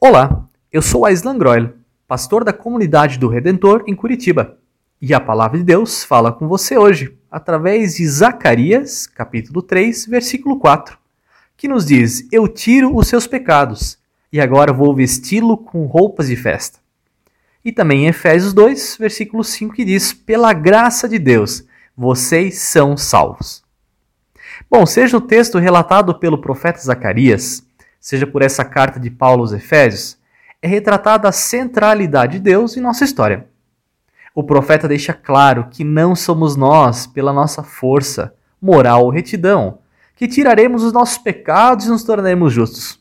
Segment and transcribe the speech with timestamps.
[0.00, 1.72] Olá, eu sou Aislan Groil,
[2.06, 4.56] pastor da comunidade do Redentor em Curitiba.
[5.02, 10.60] E a palavra de Deus fala com você hoje, através de Zacarias, capítulo 3, versículo
[10.60, 10.96] 4,
[11.56, 13.98] que nos diz: Eu tiro os seus pecados,
[14.32, 16.78] e agora vou vesti-lo com roupas de festa.
[17.64, 21.64] E também em Efésios 2, versículo 5, que diz: Pela graça de Deus,
[21.96, 23.64] vocês são salvos.
[24.70, 27.67] Bom, seja o texto relatado pelo profeta Zacarias,
[28.08, 30.16] seja por essa carta de Paulo aos Efésios,
[30.62, 33.46] é retratada a centralidade de Deus em nossa história.
[34.34, 38.32] O profeta deixa claro que não somos nós, pela nossa força,
[38.62, 39.80] moral ou retidão,
[40.16, 42.98] que tiraremos os nossos pecados e nos tornaremos justos.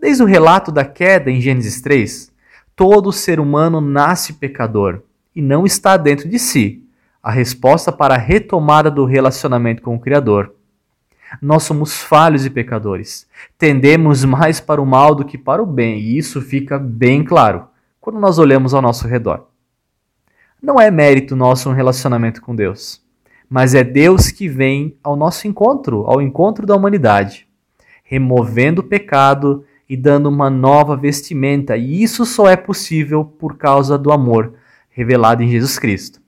[0.00, 2.32] Desde o relato da queda em Gênesis 3,
[2.74, 5.02] todo ser humano nasce pecador
[5.34, 6.82] e não está dentro de si
[7.22, 10.55] a resposta para a retomada do relacionamento com o Criador.
[11.40, 13.26] Nós somos falhos e pecadores.
[13.58, 17.66] Tendemos mais para o mal do que para o bem, e isso fica bem claro
[18.00, 19.48] quando nós olhamos ao nosso redor.
[20.62, 23.02] Não é mérito nosso um relacionamento com Deus,
[23.48, 27.46] mas é Deus que vem ao nosso encontro, ao encontro da humanidade,
[28.04, 33.98] removendo o pecado e dando uma nova vestimenta, e isso só é possível por causa
[33.98, 34.54] do amor
[34.88, 36.20] revelado em Jesus Cristo.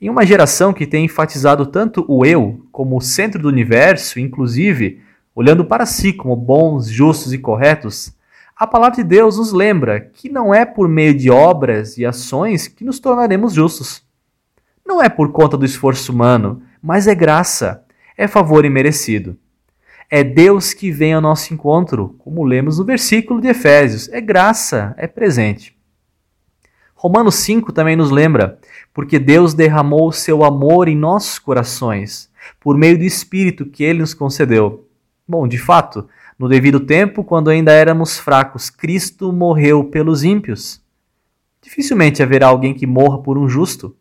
[0.00, 5.02] Em uma geração que tem enfatizado tanto o eu como o centro do universo, inclusive
[5.34, 8.14] olhando para si como bons, justos e corretos,
[8.56, 12.68] a palavra de Deus nos lembra que não é por meio de obras e ações
[12.68, 14.04] que nos tornaremos justos.
[14.86, 17.82] Não é por conta do esforço humano, mas é graça,
[18.16, 19.36] é favor imerecido.
[20.08, 24.08] É Deus que vem ao nosso encontro, como lemos no versículo de Efésios.
[24.10, 25.76] É graça, é presente.
[26.94, 28.60] Romanos 5 também nos lembra,
[28.94, 32.27] porque Deus derramou o seu amor em nossos corações,
[32.60, 34.86] por meio do Espírito que ele nos concedeu.
[35.26, 40.80] Bom, de fato, no devido tempo, quando ainda éramos fracos, Cristo morreu pelos ímpios.
[41.60, 43.94] Dificilmente haverá alguém que morra por um justo.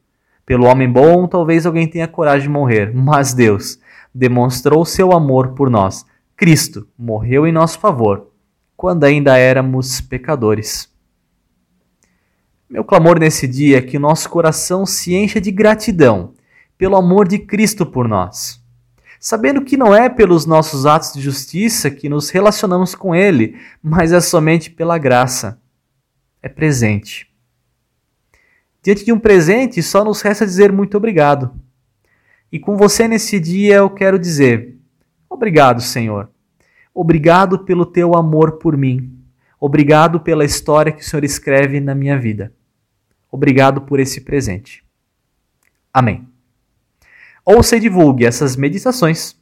[0.46, 3.80] Pelo homem bom, talvez alguém tenha coragem de morrer, mas Deus,
[4.14, 6.06] demonstrou seu amor por nós.
[6.36, 8.28] Cristo morreu em nosso favor,
[8.78, 10.90] quando ainda éramos pecadores.
[12.70, 16.37] Meu clamor nesse dia é que o nosso coração se encha de gratidão
[16.78, 18.64] pelo amor de Cristo por nós.
[19.20, 24.12] Sabendo que não é pelos nossos atos de justiça que nos relacionamos com Ele, mas
[24.12, 25.60] é somente pela graça.
[26.42, 27.28] É presente.
[28.84, 31.52] Diante de um presente, só nos resta dizer muito obrigado.
[32.52, 34.78] E com você nesse dia eu quero dizer:
[35.30, 36.30] Obrigado, Senhor.
[36.94, 39.14] Obrigado pelo teu amor por mim.
[39.60, 42.54] Obrigado pela história que o Senhor escreve na minha vida.
[43.32, 44.86] Obrigado por esse presente.
[45.94, 46.37] Amém.
[47.50, 49.34] Ouça e divulgue essas meditações.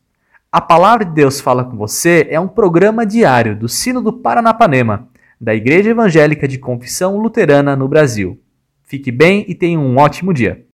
[0.51, 5.09] A Palavra de Deus Fala com Você é um programa diário do Sino do Paranapanema,
[5.41, 8.39] da Igreja Evangélica de Confissão Luterana no Brasil.
[8.83, 10.67] Fique bem e tenha um ótimo dia.